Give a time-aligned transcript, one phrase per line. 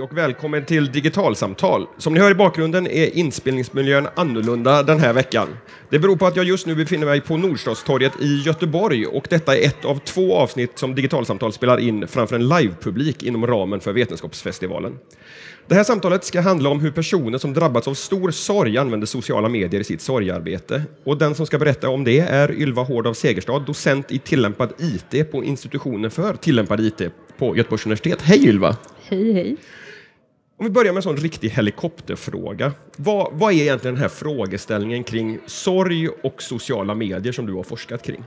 [0.00, 1.86] Hej och välkommen till Digitalsamtal.
[1.98, 5.48] Som ni hör i bakgrunden är inspelningsmiljön annorlunda den här veckan.
[5.90, 9.56] Det beror på att jag just nu befinner mig på Nordstadstorget i Göteborg och detta
[9.56, 13.92] är ett av två avsnitt som Digitalsamtal spelar in framför en livepublik inom ramen för
[13.92, 14.98] Vetenskapsfestivalen.
[15.66, 19.48] Det här samtalet ska handla om hur personer som drabbats av stor sorg använder sociala
[19.48, 20.82] medier i sitt sorgarbete.
[21.04, 24.72] Och den som ska berätta om det är Ylva Hård av Segerstad, docent i tillämpad
[24.78, 27.02] IT på institutionen för tillämpad IT
[27.38, 28.22] på Göteborgs universitet.
[28.22, 28.76] Hej Ylva!
[29.02, 29.56] Hej, hej.
[30.60, 32.72] Om vi börjar med en sån riktig helikopterfråga.
[32.96, 37.62] Vad, vad är egentligen den här frågeställningen kring sorg och sociala medier som du har
[37.62, 38.24] forskat kring?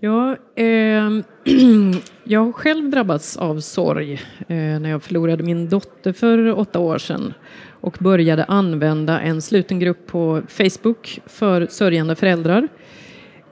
[0.00, 0.64] Ja, eh,
[2.24, 4.12] jag har själv drabbats av sorg
[4.48, 7.34] eh, när jag förlorade min dotter för åtta år sedan
[7.80, 12.68] och började använda en sluten grupp på Facebook för sörjande föräldrar.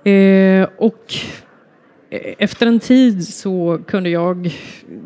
[0.04, 1.14] Eh, och
[2.10, 4.54] efter en tid så kunde jag,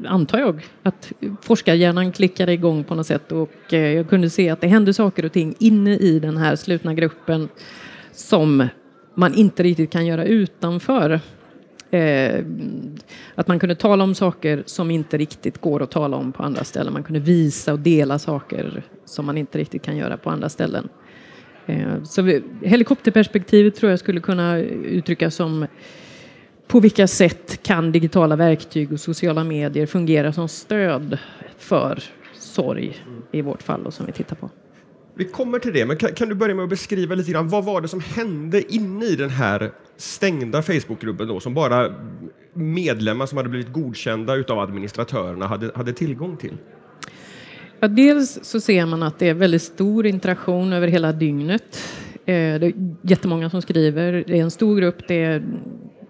[0.07, 4.61] antar jag, att forskarhjärnan klickade igång på något sätt och eh, jag kunde se att
[4.61, 7.49] det hände saker och ting inne i den här slutna gruppen
[8.13, 8.69] som
[9.15, 11.21] man inte riktigt kan göra utanför.
[11.91, 12.45] Eh,
[13.35, 16.65] att man kunde tala om saker som inte riktigt går att tala om på andra
[16.65, 16.93] ställen.
[16.93, 20.89] Man kunde visa och dela saker som man inte riktigt kan göra på andra ställen.
[21.67, 25.67] Eh, så helikopterperspektivet tror jag skulle kunna uttryckas som
[26.67, 31.19] på vilka sätt kan digitala verktyg och sociala medier fungera som stöd
[31.59, 32.03] för
[32.35, 32.97] sorg
[33.33, 34.51] i vårt fall och som vi tittar på?
[35.17, 37.65] Vi kommer till det, men kan, kan, du börja med att beskriva lite grann vad
[37.65, 41.95] var det som hände inne i den här stängda Facebookgruppen då som bara
[42.55, 46.57] medlemmar som hade blivit godkända utav administratörerna hade, hade tillgång till?
[47.81, 51.79] Ja, dels så ser man att det är väldigt stor interaktion över hela dygnet.
[52.15, 54.25] Eh, det är jättemånga som skriver.
[54.27, 55.09] Det är en stor grupp.
[55.09, 55.43] Det är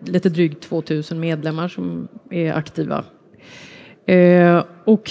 [0.06, 3.04] lite drygt 2000 medlemmar som är aktiva.
[4.06, 5.10] Eh, och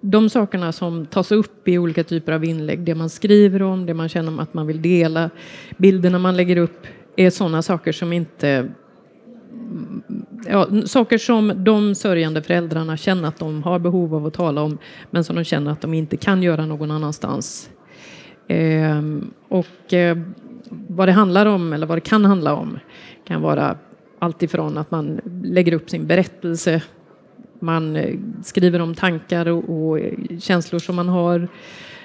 [0.00, 3.94] de sakerna som tas upp i olika typer av inlägg, det man skriver om, det
[3.94, 5.30] man känner att man vill dela,
[5.76, 6.86] bilderna man lägger upp,
[7.16, 8.68] är sådana saker som inte
[10.48, 14.78] Ja, saker som de sörjande föräldrarna känner att de har behov av att tala om
[15.10, 17.70] men som de känner att de inte kan göra någon annanstans.
[18.48, 19.02] Eh,
[19.48, 20.18] och eh,
[20.70, 22.78] vad det handlar om, eller vad det kan handla om,
[23.24, 23.76] kan vara
[24.20, 26.82] allt ifrån att man lägger upp sin berättelse
[27.60, 31.48] man eh, skriver om tankar och, och, eh, känslor som man har.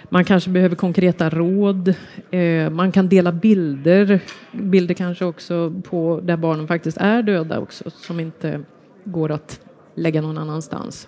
[0.09, 1.93] Man kanske behöver konkreta råd.
[2.31, 4.19] Eh, man kan dela bilder.
[4.51, 8.61] Bilder kanske också på där barnen faktiskt är döda också, som inte
[9.03, 9.59] går att
[9.95, 11.07] lägga någon annanstans.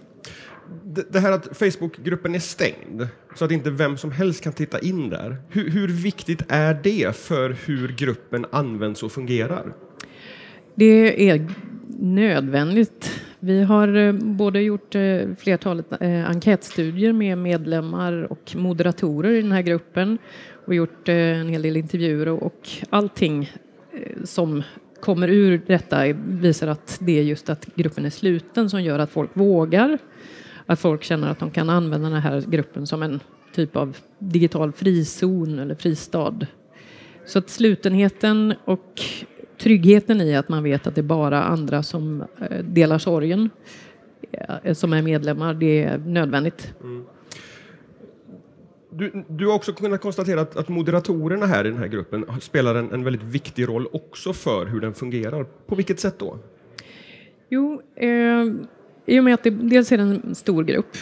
[1.10, 5.10] Det här att Facebookgruppen är stängd, så att inte vem som helst kan titta in
[5.10, 5.38] där.
[5.50, 9.74] Hur, hur viktigt är det för hur gruppen används och fungerar?
[10.80, 11.46] Det är
[12.00, 13.22] nödvändigt.
[13.40, 19.52] Vi har eh, både gjort eh, flertalet eh, enkätstudier med medlemmar och moderatorer i den
[19.52, 20.18] här gruppen
[20.66, 23.52] och gjort en hel del intervjuer och allting
[24.24, 24.64] som
[25.02, 29.12] kommer ur detta visar att det är just att gruppen är sluten som gör att
[29.12, 29.98] folk vågar.
[30.66, 33.20] Att folk känner att de kan använda den här gruppen som en
[33.54, 36.40] typ av digital frizon eller fristad.
[37.26, 39.02] Så att slutenheten och
[39.58, 43.50] tryggheten i att man vet att det är bara andra som eh, delar sorgen
[44.32, 46.74] eh, som är medlemmar, det är nödvändigt.
[46.84, 47.06] Mm.
[48.90, 52.76] Du, du, har också kunnat konstatera att, att, moderatorerna här i den här gruppen spelar
[52.76, 55.44] en, en, väldigt viktig roll också för hur den fungerar.
[55.44, 56.38] På vilket sätt då?
[57.50, 58.46] Jo, eh,
[59.06, 60.98] i och med att det dels är en stor grupp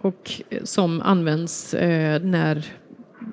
[0.00, 2.66] och eh, som används eh, när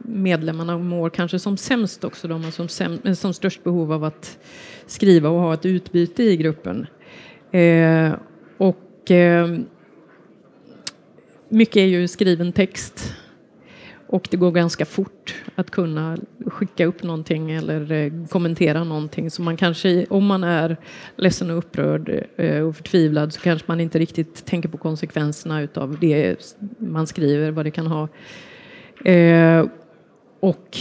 [0.07, 4.03] medlemmarna mår kanske som sämst också, de har som, sämst, eh, som störst behov av
[4.03, 4.39] att
[4.85, 6.87] skriva och ha ett utbyte i gruppen.
[7.51, 8.13] Eh,
[8.57, 9.57] och eh,
[11.49, 13.15] mycket är ju skriven text
[14.07, 19.31] och det går ganska fort att kunna skicka upp någonting eller eh, kommentera någonting.
[19.31, 20.77] Så man kanske, om man är
[21.15, 25.97] ledsen och upprörd eh, och förtvivlad så kanske man inte riktigt tänker på konsekvenserna utav
[25.99, 26.37] det
[26.77, 28.07] man skriver, vad det kan ha.
[30.45, 30.77] Och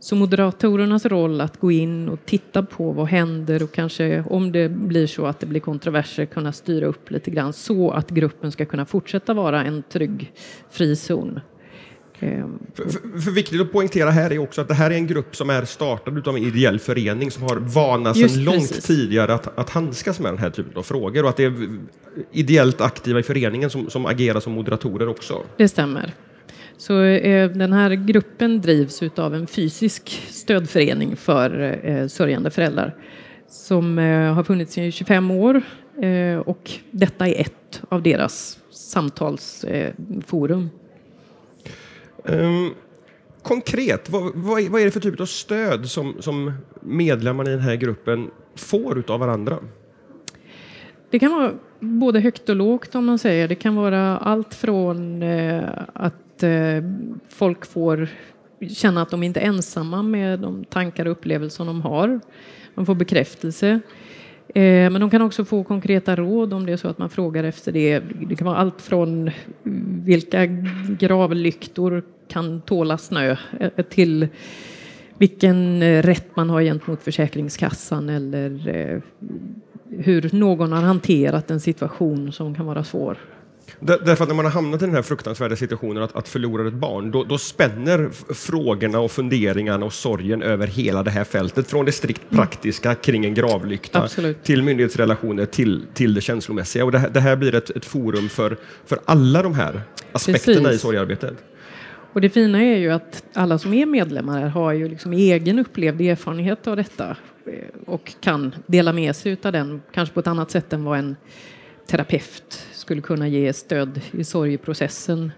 [0.00, 4.68] så moderatorernas roll att gå in och titta på vad händer och kanske om det
[4.68, 8.64] blir så att det blir kontroverser kunna styra upp lite grann så att gruppen ska
[8.64, 10.32] kunna fortsätta vara en trygg
[10.70, 11.40] frizon.
[12.20, 15.06] Ehm, för, för, för, viktigt att poängtera här är också att det här är en
[15.06, 18.84] grupp som är startad av en ideell förening som har vana sedan långt precis.
[18.84, 21.78] tidigare att, att handskas med den här typen av frågor och att det är
[22.32, 25.42] ideellt aktiva i föreningen som, som agerar som moderatorer också.
[25.56, 26.14] Det stämmer.
[26.76, 32.94] Så eh, den här gruppen drivs av en fysisk stödförening för eh, sörjande föräldrar
[33.48, 35.62] som eh, har funnits i 25 år
[36.44, 40.70] och detta är ett av deras samtalsforum.
[42.24, 42.74] Um,
[43.42, 47.62] konkret, vad, vad, vad, är det för typ av stöd som, som medlemmarna i den
[47.62, 49.58] här gruppen får utav varandra?
[51.10, 53.48] Det kan vara både högt och lågt om man säger.
[53.48, 55.68] Det kan vara allt från eh,
[56.42, 56.90] att eh,
[57.28, 58.08] folk får
[58.68, 62.20] känna att de inte är ensamma med de tankar och upplevelser de har.
[62.74, 63.80] De får bekräftelse.
[64.48, 67.44] Eh, men de kan också få konkreta råd om det är så att man frågar
[67.44, 68.00] efter det.
[68.28, 69.30] Det kan vara allt från
[70.04, 70.46] vilka
[70.98, 74.28] gravlyktor kan tåla snö eh, till
[75.18, 79.02] vilken rätt man har gentemot Försäkringskassan eller
[79.88, 83.18] hur någon har hanterat en situation som kan vara svår.
[83.80, 86.74] Därför att när man har hamnat i den här fruktansvärda situationen att, att förlora ett
[86.74, 91.70] barn, då, då spänner frågorna och funderingarna och sorgen över hela det här fältet.
[91.70, 92.36] Från det strikt mm.
[92.36, 94.44] praktiska kring en gravlykta Absolut.
[94.44, 96.84] till myndighetsrelationer till, till det känslomässiga.
[96.84, 99.82] Och det, det här blir ett, ett, forum för, för alla de här
[100.12, 100.76] aspekterna Precis.
[100.76, 101.34] i sorgarbetet.
[102.12, 106.00] Och det fina är ju att alla som är medlemmar har ju liksom egen upplevd
[106.00, 107.16] erfarenhet av detta
[107.46, 107.52] eh,
[107.86, 111.16] och kan dela med sig av den, kanske på ett annat sätt än vad en
[111.86, 115.32] terapeut skulle kunna ge stöd i sorgeprocessen.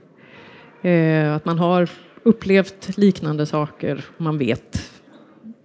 [0.82, 1.90] Eh, att man har
[2.22, 4.90] upplevt liknande saker, man vet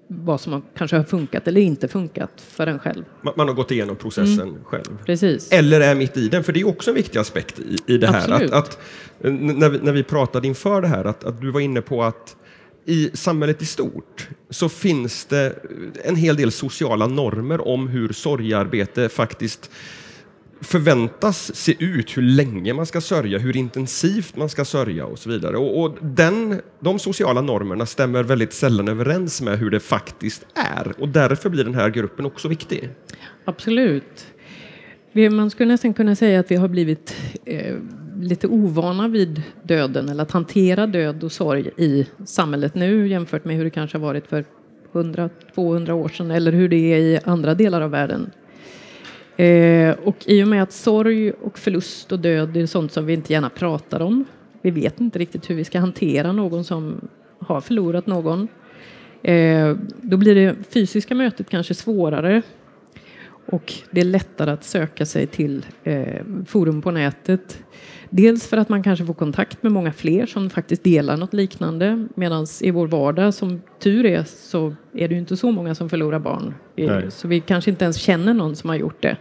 [0.07, 3.03] vad som kanske har funkat eller inte funkat för en själv.
[3.35, 4.63] Man, har gått igenom processen mm.
[4.63, 4.97] själv.
[5.05, 5.51] Precis.
[5.51, 8.07] Eller är mitt i den, för det är också en viktig aspekt i, i det
[8.07, 8.31] här.
[8.31, 8.79] Att, att,
[9.19, 12.35] när, vi, när vi pratade inför det här, att, att du var inne på att
[12.85, 15.55] i samhället i stort så finns det
[16.03, 19.71] en hel del sociala normer om hur sorgarbete faktiskt
[20.61, 25.29] förväntas se ut, hur länge man ska sörja, hur intensivt man ska sörja och så
[25.29, 25.57] vidare.
[25.57, 30.93] Och, och den, de sociala normerna stämmer väldigt sällan överens med hur det faktiskt är
[31.01, 32.89] och därför blir den här gruppen också viktig.
[33.45, 34.27] Absolut.
[35.31, 37.15] Man skulle nästan kunna säga att vi har blivit
[37.45, 37.75] eh,
[38.21, 43.55] lite ovana vid döden eller att hantera död och sorg i samhället nu jämfört med
[43.55, 44.45] hur det kanske har varit för
[44.93, 48.31] 100-200 år sedan eller hur det är i andra delar av världen.
[49.39, 53.13] Eh, och i och med att sorg och förlust och död är sånt som vi
[53.13, 54.25] inte gärna pratar om.
[54.61, 57.07] Vi vet inte riktigt hur vi ska hantera någon som
[57.39, 58.47] har förlorat någon.
[59.23, 62.41] Eh, då blir det fysiska mötet kanske svårare.
[63.51, 67.63] Och det är lättare att söka sig till eh, forum på nätet.
[68.09, 72.07] Dels för att man kanske får kontakt med många fler som faktiskt delar något liknande.
[72.15, 75.89] Medan i vår vardag, som tur är, så är det ju inte så många som
[75.89, 76.53] förlorar barn.
[76.75, 77.11] Nej.
[77.11, 79.17] Så vi kanske inte ens känner någon som har gjort det.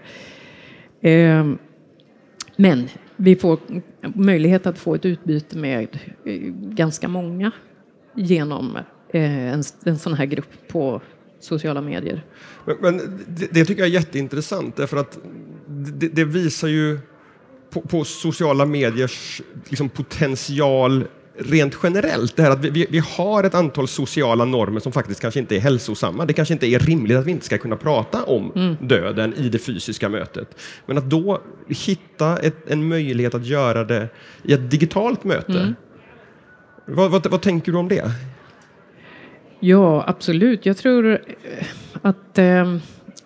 [1.10, 1.46] Eh,
[2.56, 3.58] men vi får
[4.02, 7.52] möjlighet att få ett utbyte med eh, ganska många
[8.14, 8.76] genom
[9.10, 11.00] eh, en, en sån här grupp på
[11.40, 12.24] sociala medier.
[12.64, 15.18] Men, men det, det, tycker jag är jätteintressant därför att
[15.66, 16.98] det, det visar ju
[17.70, 21.04] på, på, sociala mediers liksom, potential
[21.38, 22.36] rent generellt.
[22.36, 25.60] Det här att vi, vi, har ett antal sociala normer som faktiskt kanske inte är
[25.60, 26.24] hälsosamma.
[26.24, 28.76] Det kanske inte är rimligt att vi inte ska kunna prata om mm.
[28.80, 30.56] döden i det fysiska mötet.
[30.86, 34.08] Men att då hitta ett, en möjlighet att göra det
[34.42, 35.60] i ett digitalt möte.
[35.60, 35.74] Mm.
[36.86, 38.10] Vad, vad, vad, tänker du om det?
[39.60, 40.66] Ja, absolut.
[40.66, 41.66] Jag tror eh,
[42.02, 42.76] att eh,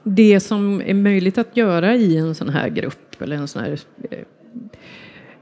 [0.02, 3.78] det som är möjligt att göra i en sån här grupp eller en sån här
[4.10, 4.18] eh,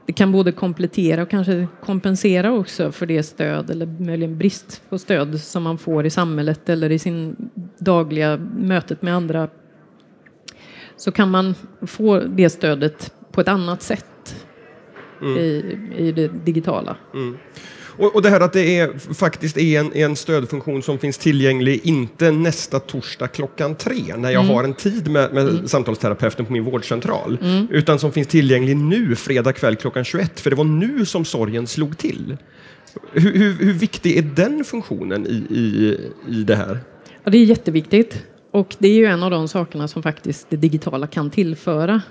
[0.05, 4.97] det kan både komplettera och kanske kompensera också för det stöd eller möjligen brist på
[4.97, 9.47] stöd som man får i samhället eller i sin dagliga mötet med andra.
[10.95, 14.45] Så kan man få det stödet på ett annat sätt
[15.21, 15.37] mm.
[15.37, 16.97] i, i det digitala.
[17.13, 17.37] Mm.
[17.97, 21.81] Och, och, det här att det är, faktiskt är en, en stödfunktion som finns tillgänglig
[21.83, 24.55] inte nästa torsdag klockan tre när jag mm.
[24.55, 25.67] har en tid med, med mm.
[25.67, 27.37] samtalsterapeuten på min vårdcentral.
[27.41, 27.67] Mm.
[27.71, 31.67] Utan som finns tillgänglig nu fredag kväll klockan 21 för det var nu som sorgen
[31.67, 32.37] slog till.
[33.11, 36.79] Hur, hur, hur viktig är den funktionen i, i, i det här?
[37.23, 38.23] Ja, det är jätteviktigt.
[38.51, 42.01] Och det är ju en av de sakerna som faktiskt det digitala kan tillföra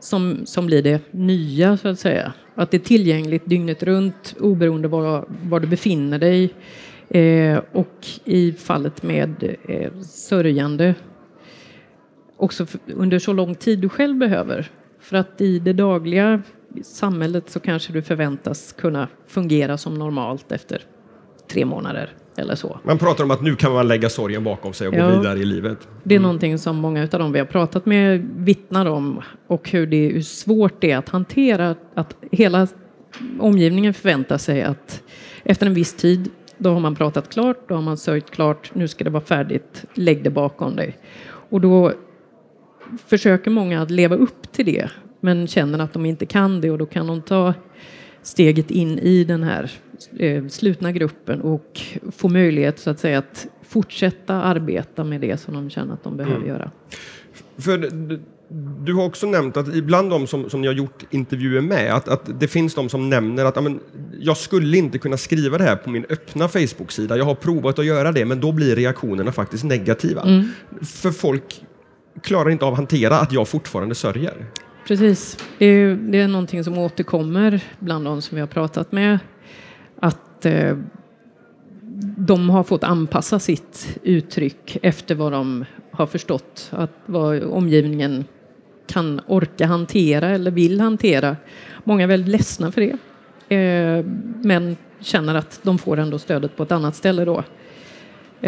[0.00, 2.32] som, som blir det nya, så att säga.
[2.60, 6.54] Att det är tillgängligt dygnet runt oberoende var, var du befinner dig.
[7.08, 10.94] Eh, och i fallet med eh, sörjande
[12.36, 14.70] också för, under så lång tid du själv behöver.
[15.00, 16.42] För att i det dagliga
[16.82, 20.82] samhället så kanske du förväntas kunna fungera som normalt efter
[21.48, 22.80] tre månader eller så.
[22.82, 25.38] Man pratar om att nu kan man lägga sorgen bakom sig och ja, gå vidare
[25.38, 25.84] i livet.
[25.84, 26.00] Mm.
[26.02, 26.22] Det är mm.
[26.22, 30.22] någonting som många av dem vi har pratat med vittnar om och hur, det, hur
[30.22, 32.68] svårt det är att hantera att hela
[33.38, 35.02] omgivningen förväntar sig att
[35.44, 38.88] efter en viss tid då har man pratat klart, då har man sörjt klart, nu
[38.88, 40.96] ska det vara färdigt, lägg det bakom dig.
[41.50, 41.92] Och då
[43.06, 46.78] försöker många att leva upp till det men känner att de inte kan det och
[46.78, 47.54] då kan de ta
[48.22, 49.70] steget in i den här
[50.18, 51.80] eh, slutna gruppen och
[52.16, 56.16] få möjlighet så att säga att fortsätta arbeta med det som de känner att de
[56.16, 56.48] behöver mm.
[56.48, 56.70] göra.
[57.58, 57.90] För
[58.84, 62.08] du har också nämnt att ibland de som, som ni har gjort intervjuer med, att,
[62.08, 63.80] att det finns de som nämner att amen,
[64.20, 67.16] jag skulle inte kunna skriva det här på min öppna Facebook-sida.
[67.16, 70.22] Jag har provat att göra det, men då blir reaktionerna faktiskt negativa.
[70.22, 70.48] Mm.
[70.82, 71.64] För folk
[72.22, 74.46] klarar inte av att hantera att jag fortfarande sörjer.
[74.86, 75.38] Precis.
[75.58, 79.18] Det är, det är någonting som återkommer bland de som vi har pratat med.
[80.00, 80.76] Att eh,
[82.16, 88.24] de har fått anpassa sitt uttryck efter vad de har förstått att vad omgivningen
[88.86, 91.36] kan orka hantera eller vill hantera.
[91.84, 92.96] Många är väldigt ledsna för det.
[93.56, 94.04] Eh,
[94.42, 97.44] men känner att de får ändå stödet på ett annat ställe då.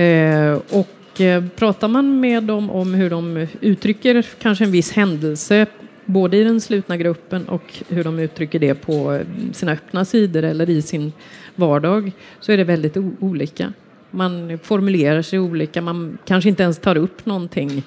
[0.01, 5.67] Eh, och eh, pratar man med dem om hur de uttrycker kanske en viss händelse
[6.05, 9.21] både i den slutna gruppen och hur de uttrycker det på
[9.53, 11.13] sina öppna sidor eller i sin
[11.55, 13.73] vardag så är det väldigt olika.
[14.11, 17.83] Man formulerar sig olika, man kanske inte ens tar upp någonting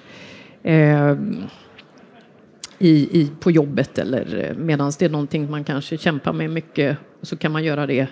[0.63, 1.15] eh,
[2.79, 6.97] i, i, på jobbet eller eh, medan det är någonting man kanske kämpar med mycket
[7.21, 8.07] så kan man göra det.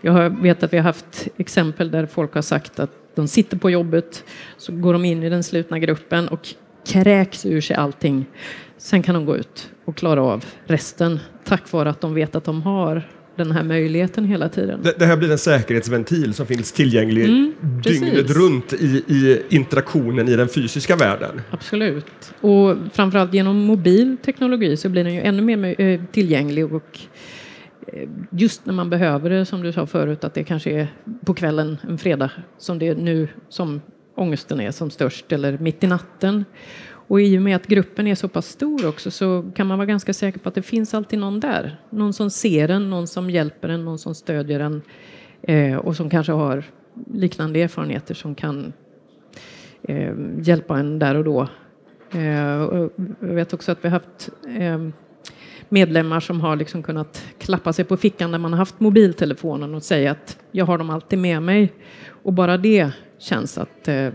[0.00, 3.70] Jag vet att vi har haft exempel där folk har sagt att de sitter på
[3.70, 4.24] jobbet
[4.56, 6.48] så går de in i den slutna gruppen och
[6.86, 8.26] kräks ur sig allting.
[8.78, 12.44] Sen kan de gå ut och klara av resten tack vare att de vet att
[12.44, 13.02] de har
[13.36, 14.80] den här möjligheten hela tiden.
[14.82, 17.54] Det, det här blir en säkerhetsventil som finns tillgänglig mm,
[17.84, 21.40] dygnet runt i, i, interaktionen i den fysiska världen.
[21.50, 22.34] Absolut.
[22.40, 26.98] Och framförallt genom mobil teknologi så blir den ju ännu mer eh, tillgänglig och
[27.86, 30.88] eh, just när man behöver det, som du sa förut, att det kanske är
[31.26, 33.80] på kvällen en fredag som det är nu som
[34.14, 36.44] ångesten är som störst eller mitt i natten.
[37.08, 39.86] Och i och med att gruppen är så pass stor också så kan man vara
[39.86, 41.76] ganska säker på att det finns alltid någon där.
[41.90, 44.82] Någon som ser en, någon som hjälper en, någon som stödjer en
[45.42, 46.64] eh, och som kanske har
[47.12, 48.72] liknande erfarenheter som kan
[49.82, 51.48] eh, hjälpa en där och då.
[52.10, 54.88] Eh, och jag vet också att vi har haft eh,
[55.68, 59.82] medlemmar som har liksom kunnat klappa sig på fickan när man har haft mobiltelefonen och
[59.82, 61.72] säga att jag har dem alltid med mig.
[62.22, 64.10] Och bara det känns att eh,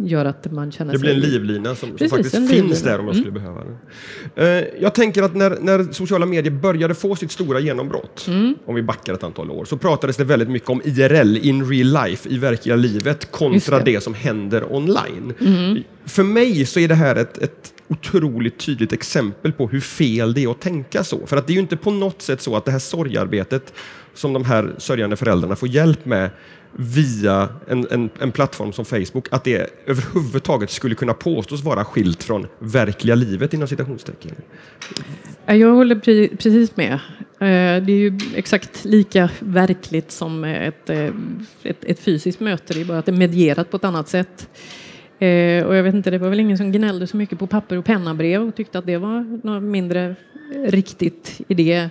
[0.00, 0.98] gör att man känner sig...
[0.98, 3.42] Det blir en livlina som, Precis, som faktiskt finns där om man skulle mm.
[3.42, 3.78] behöva den.
[4.44, 8.54] Uh, jag tänker att när, när sociala medier började få sitt stora genombrott, mm.
[8.66, 12.08] om vi backar ett antal år, så pratades det väldigt mycket om IRL, in real
[12.08, 13.84] life, i verkliga livet, kontra det.
[13.84, 14.00] det.
[14.00, 15.32] som händer online.
[15.40, 15.82] Mm.
[16.04, 20.44] För mig så är det här ett, ett otroligt tydligt exempel på hur fel det
[20.44, 21.26] är att tänka så.
[21.26, 23.72] För att det är ju inte på något sätt så att det här sorgarbetet
[24.14, 26.30] som de här sörjande föräldrarna får hjälp med
[26.78, 32.22] via en, en, en, plattform som Facebook, att det överhuvudtaget skulle kunna påstås vara skilt
[32.22, 34.32] från verkliga livet inom citationstecken?
[35.46, 35.96] Jag håller
[36.36, 36.92] precis med.
[36.92, 41.10] Eh, det är ju exakt lika verkligt som ett, eh,
[41.62, 44.48] ett, ett fysiskt möte, det är bara att det är medierat på ett annat sätt.
[45.18, 47.76] Eh, och jag vet inte, det var väl ingen som gnällde så mycket på papper
[47.78, 50.14] och pennabrev och tyckte att det var något mindre
[50.66, 51.90] riktigt i det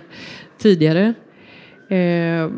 [0.58, 1.14] tidigare
[1.88, 2.50] eh,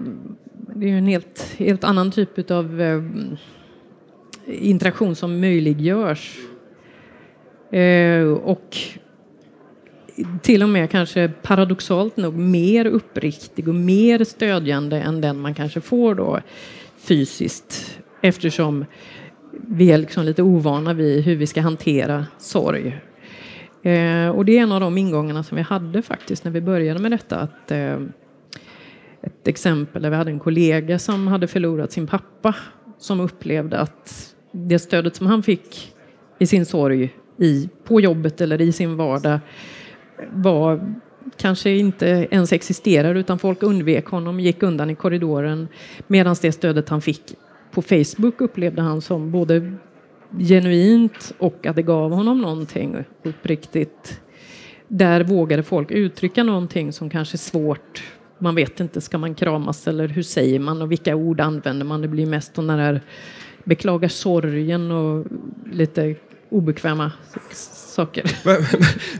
[0.80, 3.02] det är en helt, helt annan typ av eh,
[4.46, 6.38] interaktion som möjliggörs.
[7.70, 8.76] Eh, och
[10.42, 15.80] till och med kanske paradoxalt nog mer uppriktig och mer stödjande än den man kanske
[15.80, 16.40] får då
[16.96, 18.84] fysiskt eftersom
[19.52, 23.00] vi är liksom lite ovana vid hur vi ska hantera sorg.
[23.82, 27.00] Eh, och det är en av de ingångarna som vi hade faktiskt när vi började
[27.00, 27.36] med detta.
[27.36, 27.98] Att, eh,
[29.22, 32.54] ett exempel där vi hade en kollega som hade förlorat sin pappa
[32.98, 35.94] som upplevde att det stödet som han fick
[36.38, 39.40] i sin sorg i, på jobbet eller i sin vardag
[40.32, 40.94] var
[41.36, 45.68] kanske inte ens existerar utan folk undvek honom, gick undan i korridoren
[46.06, 47.34] medan det stödet han fick
[47.70, 49.72] på Facebook upplevde han som både
[50.38, 54.20] genuint och att det gav honom någonting uppriktigt.
[54.88, 58.02] Där vågade folk uttrycka någonting som kanske är svårt
[58.38, 62.02] man vet inte, ska man kramas eller hur säger man och vilka ord använder man?
[62.02, 63.00] Det blir mest de där
[63.64, 65.26] beklagar sorgen och
[65.72, 66.14] lite
[66.50, 67.12] obekväma
[67.50, 68.24] saker.
[68.44, 68.56] Men,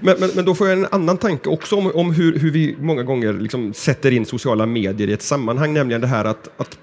[0.01, 2.77] men, men, men, då får jag en annan tanke också om, om hur, hur vi
[2.81, 6.79] många gånger liksom sätter in sociala medier i ett sammanhang, nämligen det här att, att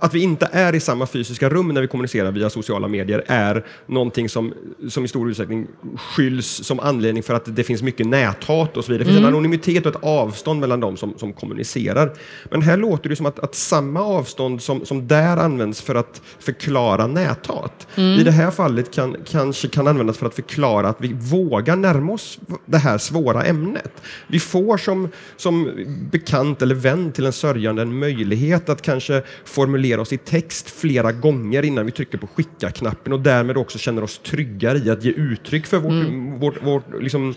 [0.00, 3.66] att vi inte är i samma fysiska rum när vi kommunicerar via sociala medier är
[3.86, 4.54] någonting som,
[4.88, 5.66] som i stor utsträckning
[5.96, 9.04] skylls som anledning för att det finns mycket näthat och så vidare.
[9.04, 12.12] Det finns en anonymitet och ett avstånd mellan dem som, som kommunicerar.
[12.50, 16.22] Men här låter det som att, att samma avstånd som, som där används för att
[16.38, 21.12] förklara näthat, i det här fallet kan, kanske kan användas för att förklara att vi
[21.12, 23.92] vågar närma oss det här svåra ämnet.
[24.26, 25.70] Vi får som, som
[26.12, 31.12] bekant eller vän till en sörjande en möjlighet att kanske formulera oss i text flera
[31.12, 35.10] gånger innan vi trycker på skicka-knappen och därmed också känner oss tryggare i att ge
[35.10, 37.34] uttryck för vårt, vårt, vårt, liksom,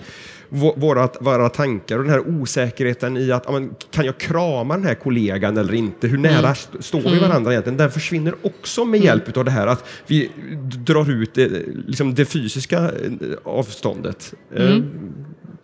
[0.50, 3.46] vå- våra, våra tankar och den här osäkerheten i att
[3.92, 6.08] kan jag krama den här kollegan eller inte?
[6.08, 7.78] Hur nära st- står vi varandra egentligen?
[7.78, 10.32] Den försvinner också med hjälp av det här att vi
[10.86, 11.50] drar ut det,
[11.88, 12.90] liksom det fysiska eh,
[13.44, 14.34] avståndet.
[14.56, 14.78] Eh,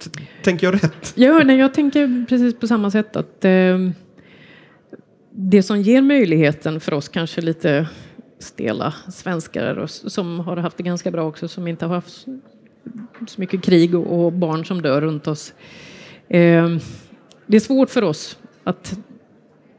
[0.04, 0.10] t-
[0.44, 1.14] Tänker jag rätt?
[1.16, 3.52] Ja, nej, jag tänker precis på samma sätt att eh,
[5.42, 7.88] det som ger möjligheten för oss kanske lite
[8.40, 12.10] stela svenskar som har haft det ganska bra också, som inte har haft
[13.28, 15.54] så- mycket krig och, barn som dör runt oss.
[16.30, 16.80] Ehm,
[17.48, 19.00] det är svårt för oss att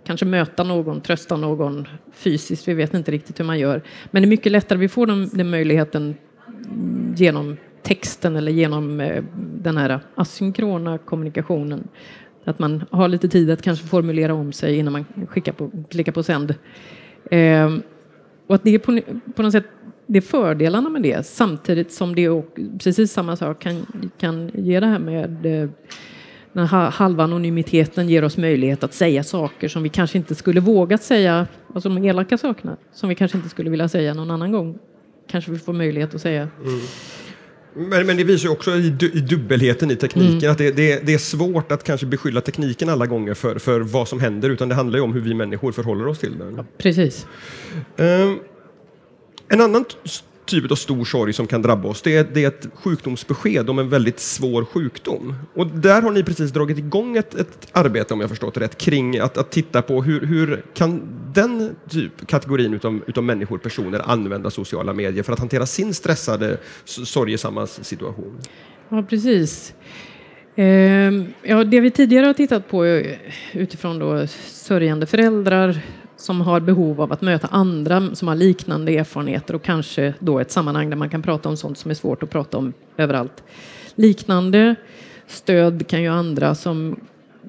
[0.05, 2.69] kanske möta någon, trösta någon fysiskt.
[2.69, 3.83] Vi vet inte riktigt hur man gör.
[4.11, 4.79] Men det är mycket lättare.
[4.79, 6.15] Vi får den, den möjligheten
[7.17, 9.25] genom texten eller genom eh,
[9.57, 11.89] den här asynkrona kommunikationen.
[12.45, 16.13] Att man har lite tid att kanske formulera om sig innan man skickar på, klickar
[16.13, 16.55] på sänd.
[17.31, 17.75] Eh,
[18.47, 19.01] och att det är på,
[19.35, 19.67] på något sätt
[20.07, 23.87] det är fördelarna med det samtidigt som det och precis samma sak kan,
[24.19, 25.69] kan ge det här med eh,
[26.53, 30.61] den här halva anonymiteten ger oss möjlighet att säga saker som vi kanske inte skulle
[30.61, 34.53] vågat säga, alltså de elaka sakerna, som vi kanske inte skulle vilja säga någon annan
[34.53, 34.79] gång.
[35.29, 36.49] Kanske vi får möjlighet att säga.
[36.65, 36.81] Mm.
[37.75, 41.07] Men, men det visar ju också i, du, i dubbelheten i tekniken att det, det,
[41.07, 44.69] det är svårt att kanske beskylla tekniken alla gånger för, för vad som händer utan
[44.69, 46.67] det handlar ju om hur vi människor förhåller oss till den.
[46.79, 47.27] Precis.
[47.97, 48.39] Ehm,
[49.49, 49.85] en annan
[50.51, 53.79] typ av stor sorg som kan drabba oss det är, det är ett sjukdomsbesked om
[53.79, 55.35] en väldigt svår sjukdom.
[55.55, 59.19] Och där har ni precis dragit igång ett, ett arbete, om jag förstått rätt, kring
[59.19, 64.51] att, att titta på hur, hur kan den typ, kategorin utav, utav människor, personer, använda
[64.51, 68.39] sociala medier för att hantera sin stressade, sorgesamma situation?
[68.89, 69.75] Ja, precis.
[70.57, 72.87] Ehm, ja, det vi tidigare har tittat på
[73.53, 75.81] utifrån då sörjande föräldrar
[76.17, 80.51] som har behov av att möta andra som har liknande erfarenheter och kanske då ett
[80.51, 83.43] sammanhang där man kan prata om sånt som är svårt att prata om överallt.
[83.95, 84.75] Liknande
[85.27, 86.97] stöd kan ju andra som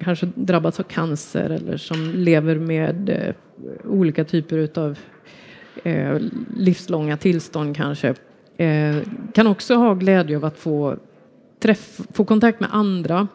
[0.00, 3.34] kanske drabbats av cancer eller som lever med eh,
[3.84, 4.98] olika typer av
[5.84, 6.18] eh,
[6.56, 8.14] livslånga tillstånd kanske
[8.56, 8.96] eh,
[9.32, 10.96] kan också ha glädje av att få,
[11.58, 13.28] träff, få kontakt med andra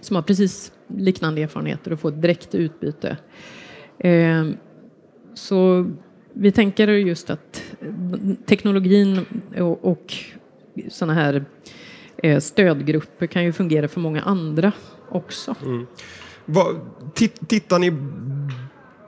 [0.00, 3.16] som har precis liknande erfarenheter och få ett direkt utbyte.
[3.98, 4.46] Eh,
[5.34, 5.90] så
[6.32, 7.62] vi tänker just att
[8.46, 9.20] teknologin
[9.58, 10.14] och, och
[10.88, 11.44] sådana här
[12.16, 14.72] eh, stödgrupper kan ju fungera för många andra
[15.12, 15.54] också.
[16.44, 16.80] Vad,
[17.14, 17.92] tit, tittar ni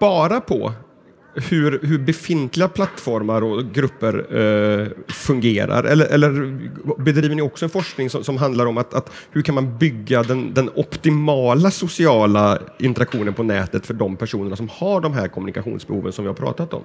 [0.01, 0.73] bara på
[1.35, 5.85] hur, hur befintliga plattformar och grupper eh, fungerar?
[5.85, 6.59] Eller, eller
[7.03, 10.23] bedriver ni också en forskning som, som handlar om att, att hur kan man bygga
[10.23, 16.13] den, den optimala sociala interaktionen på nätet för de personerna som har de här kommunikationsbehoven
[16.13, 16.83] som vi har pratat om?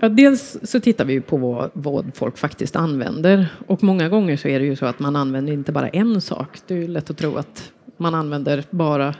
[0.00, 4.48] Ja, dels så tittar vi på vad, vad folk faktiskt använder och många gånger så
[4.48, 6.58] är det ju så att man använder inte bara en sak.
[6.66, 9.14] Det är ju lätt att tro att man använder bara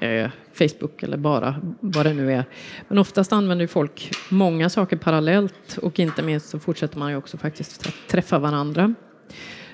[0.00, 2.44] eh, Facebook eller bara vad det nu är.
[2.88, 7.38] Men oftast använder folk många saker parallellt och inte minst så fortsätter man ju också
[7.38, 8.94] faktiskt att träffa varandra.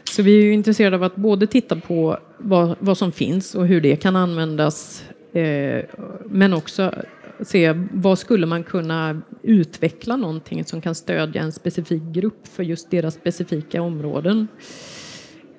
[0.05, 3.67] Så vi är ju intresserade av att både titta på vad, vad som finns och
[3.67, 5.85] hur det kan användas eh,
[6.25, 6.95] men också
[7.41, 12.91] se vad skulle man kunna utveckla någonting som kan stödja en specifik grupp för just
[12.91, 14.49] deras specifika områden.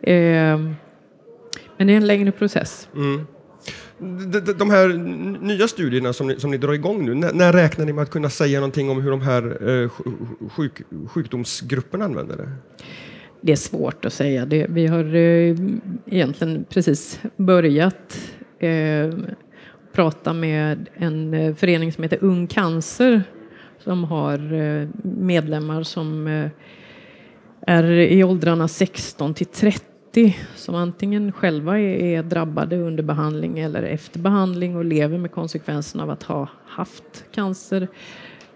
[0.02, 0.60] Eh,
[1.84, 2.88] men det är en längre process.
[4.00, 4.88] De, de- de här
[5.43, 8.10] nya studierna som ni, som ni drar igång nu, när, när räknar ni med att
[8.10, 12.50] kunna säga någonting om hur de här eh, sj- sjuk, sjukdomsgrupperna använder det?
[13.41, 14.46] Det är svårt att säga.
[14.46, 15.56] Det, vi har eh,
[16.06, 18.19] egentligen precis börjat
[18.60, 19.10] eh,
[19.93, 23.24] prata med en eh, förening som heter Ung Cancer
[23.80, 26.50] som har eh, medlemmar som eh,
[27.67, 29.86] är i åldrarna 16 till 30
[30.56, 36.10] som antingen själva är, drabbade under behandling eller efter behandling och lever med konsekvenserna av
[36.10, 37.82] att ha haft cancer.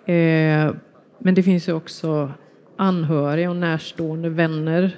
[0.06, 0.74] Eh,
[1.20, 2.32] men det finns ju också
[2.76, 4.98] anhöriga och närstående vänner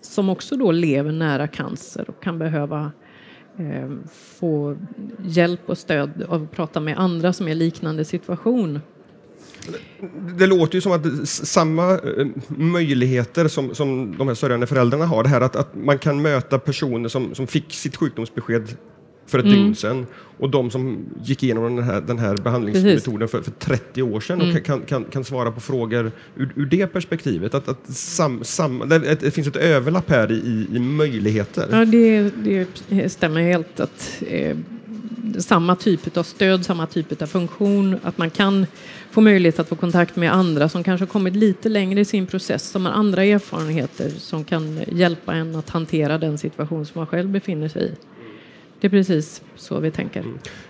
[0.00, 2.92] som också då lever nära cancer och kan behöva
[3.58, 4.76] eh, få
[5.24, 8.80] hjälp och stöd av att prata med andra som är i liknande situation.
[10.38, 15.22] Det låter ju som att samma eh, möjligheter som, som de här sörjande föräldrarna har,
[15.22, 18.68] det här att, att man kan möta personer som, som fick sitt sjukdomsbesked
[19.26, 19.56] för ett Mm.
[19.56, 20.06] dygn sedan
[20.38, 24.40] och de som gick igenom den här, den här behandlingsmetoden för, för 30 år sedan
[24.40, 24.56] Mm.
[24.56, 27.54] och kan, kan, kan svara på frågor ur, ur det perspektivet.
[27.54, 31.68] Att, att sam, sam, det, det finns ett överlapp här i, i möjligheter.
[31.70, 32.30] Ja, det,
[32.88, 34.56] det stämmer helt att eh,
[35.38, 38.66] samma typ av stöd, samma typ av funktion, att man kan
[39.10, 42.68] få möjlighet att få kontakt med andra som kanske kommit lite längre i sin process,
[42.68, 47.28] som har andra erfarenheter som kan hjälpa en att hantera den situation som man själv
[47.28, 47.94] befinner sig i.
[48.80, 50.24] Det är precis så vi tänker.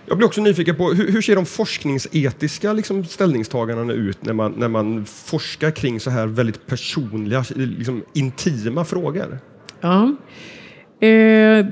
[0.05, 4.51] Jag blir också nyfiken på hur, hur ser de forskningsetiska liksom, ställningstagandena ut när man,
[4.51, 9.39] när man forskar kring så här väldigt personliga, liksom, intima frågor?
[9.81, 10.15] Ja.
[10.99, 11.65] Eh,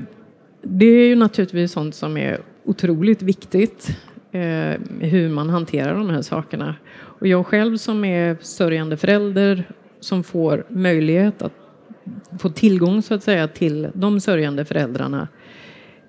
[0.62, 3.96] det är ju naturligtvis sånt som är otroligt viktigt.
[4.32, 6.74] Eh, hur man hanterar de här sakerna.
[6.90, 9.64] Och jag själv som är sörjande förälder
[10.00, 11.52] som får möjlighet att
[12.38, 15.28] få tillgång så att säga till de sörjande föräldrarna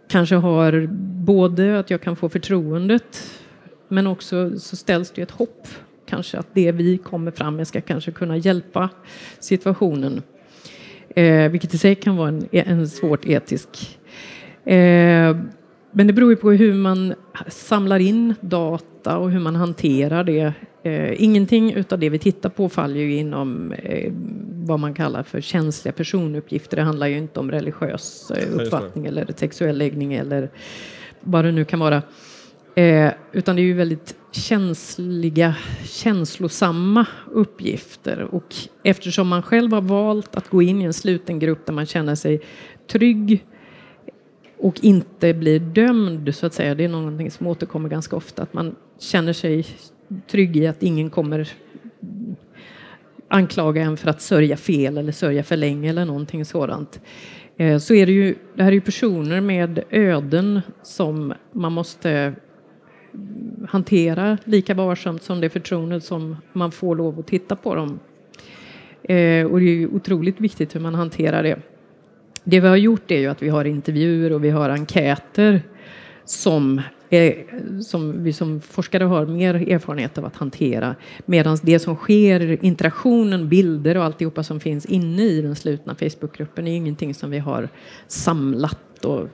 [0.10, 0.88] kanske har
[1.24, 3.40] både att jag kan få förtroendet
[3.88, 5.68] men också så ställs det ett hopp
[6.06, 8.90] kanske att det vi kommer fram med ska kanske kunna hjälpa
[9.40, 10.22] situationen.
[11.16, 14.00] Eh, vilket i sig kan vara en, en svårt etisk.
[14.66, 15.38] Eh,
[15.92, 17.14] men det beror ju på hur man
[17.48, 20.54] samlar in data och hur man hanterar det.
[20.84, 24.12] Eh, ingenting utav det vi tittar på faller ju inom eh,
[24.54, 26.78] vad man kallar för känsliga personuppgifter.
[26.78, 30.50] Det handlar ju inte om religiös eh, uppfattning eller sexuell läggning eller
[31.22, 32.02] vad det nu kan vara.
[32.76, 38.22] Eh, utan det är ju väldigt känsliga, känslosamma uppgifter.
[38.22, 41.86] Och eftersom man själv har valt att gå in i en sluten grupp där man
[41.86, 42.42] känner sig
[42.88, 43.46] trygg
[44.60, 46.76] och inte blir dömd, så att säga.
[46.76, 49.66] Det är någonting som återkommer ganska ofta, att man känner sig
[50.28, 51.50] trygg i att ingen kommer
[53.28, 57.02] anklaga en för att sörja fel eller sörja för länge eller någonting sådant.
[57.58, 62.34] Eh, så är det ju, det här är ju personer med öden som man måste
[63.68, 68.00] hantera lika varsamt som det förtroendet som man får lov att titta på dem.
[69.04, 71.60] Eh, och det är ju otroligt viktigt hur man hanterar det.
[72.44, 75.62] Det vi har gjort är ju att vi har intervjuer och vi har enkäter
[76.26, 77.34] som, eh,
[77.82, 80.96] som vi som forskare har mer erfarenhet av att hantera.
[81.26, 86.68] Medan det som sker, interaktionen, bilder och alltihopa som finns inne i den slutna Facebookgruppen
[86.68, 87.70] är ingenting som vi har
[88.08, 89.28] samlat och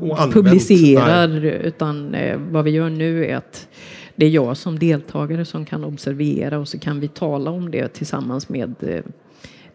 [0.00, 1.28] Och publicerar.
[1.28, 1.60] Nej.
[1.64, 3.68] Utan eh, vad vi gör nu är att
[4.16, 7.88] det är jag som deltagare som kan observera och så kan vi tala om det
[7.88, 9.02] tillsammans med eh,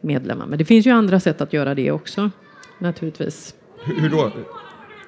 [0.02, 0.46] medlemmar.
[0.46, 2.32] Men det finns ju andra sätt att göra det också
[2.80, 3.56] naturligtvis.
[3.84, 4.32] Hur, hur då?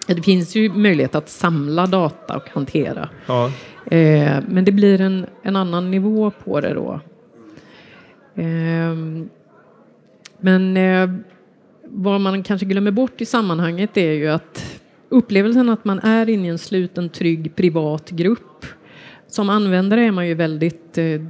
[0.07, 3.09] Det finns ju möjlighet att samla data och hantera.
[3.25, 3.51] Ja.
[3.85, 6.99] Eh, men det blir en, en annan nivå på det då.
[8.35, 9.29] Ehm,
[10.39, 11.09] men eh,
[11.83, 16.47] vad man kanske glömmer bort i sammanhanget är ju att upplevelsen att man är inne
[16.47, 18.65] i en sluten, trygg, privat grupp.
[19.27, 21.21] Som användare är man ju väldigt, eh,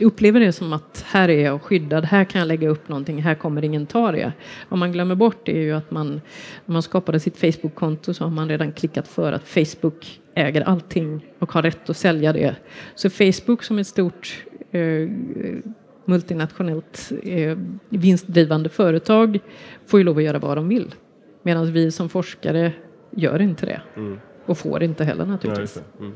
[0.00, 3.34] upplever det som att här är jag skyddad, här kan jag lägga upp någonting, här
[3.34, 4.32] kommer ingen ta det.
[4.68, 6.20] Vad man glömmer bort är ju att man,
[6.64, 11.26] när man skapade sitt Facebook-konto så har man redan klickat för att Facebook äger allting
[11.38, 12.56] och har rätt att sälja det.
[12.94, 15.08] Så Facebook som ett stort eh,
[16.04, 19.38] multinationellt eh, vinstdrivande företag
[19.86, 20.94] får ju lov att göra vad de vill.
[21.42, 22.72] Medan vi som forskare
[23.10, 23.80] gör inte det.
[24.46, 25.82] Och får inte heller Ja, naturligtvis.
[25.98, 26.12] Mm.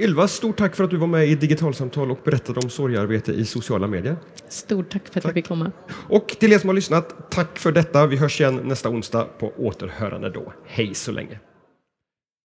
[0.00, 3.44] Ylva, stort tack för att du var med i Digitalsamtal och berättade om sorgarbete i
[3.44, 4.16] sociala medier.
[4.48, 5.72] Stort tack för att jag fick komma.
[6.08, 8.06] Och till er som har lyssnat, tack för detta.
[8.06, 10.52] Vi hörs igen nästa onsdag på återhörande då.
[10.66, 11.38] Hej så länge!